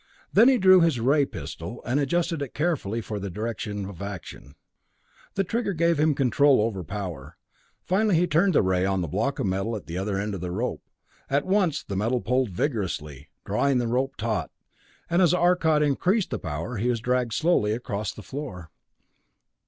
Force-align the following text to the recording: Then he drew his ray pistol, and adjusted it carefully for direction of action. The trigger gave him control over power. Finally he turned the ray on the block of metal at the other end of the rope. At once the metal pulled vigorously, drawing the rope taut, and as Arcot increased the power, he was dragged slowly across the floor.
Then 0.33 0.49
he 0.49 0.57
drew 0.57 0.81
his 0.81 0.99
ray 0.99 1.27
pistol, 1.27 1.79
and 1.85 1.99
adjusted 1.99 2.41
it 2.41 2.55
carefully 2.55 3.01
for 3.01 3.19
direction 3.19 3.85
of 3.85 4.01
action. 4.01 4.55
The 5.35 5.43
trigger 5.43 5.73
gave 5.73 5.99
him 5.99 6.15
control 6.15 6.59
over 6.59 6.83
power. 6.83 7.37
Finally 7.85 8.15
he 8.15 8.25
turned 8.25 8.55
the 8.55 8.63
ray 8.63 8.83
on 8.83 9.01
the 9.01 9.07
block 9.07 9.37
of 9.37 9.45
metal 9.45 9.75
at 9.75 9.85
the 9.85 9.99
other 9.99 10.17
end 10.17 10.33
of 10.33 10.41
the 10.41 10.49
rope. 10.49 10.81
At 11.29 11.45
once 11.45 11.83
the 11.83 11.95
metal 11.95 12.19
pulled 12.19 12.49
vigorously, 12.49 13.29
drawing 13.45 13.77
the 13.77 13.87
rope 13.87 14.15
taut, 14.17 14.49
and 15.07 15.21
as 15.21 15.35
Arcot 15.35 15.83
increased 15.83 16.31
the 16.31 16.39
power, 16.39 16.77
he 16.77 16.89
was 16.89 16.99
dragged 16.99 17.33
slowly 17.33 17.73
across 17.73 18.11
the 18.11 18.23
floor. 18.23 18.71